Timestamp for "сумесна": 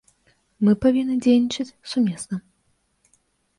1.93-2.43